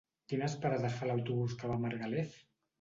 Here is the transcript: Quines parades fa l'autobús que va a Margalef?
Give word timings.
Quines 0.31 0.55
parades 0.63 0.97
fa 1.03 1.11
l'autobús 1.11 1.55
que 1.63 1.71
va 1.73 1.79
a 1.79 1.85
Margalef? 1.87 2.37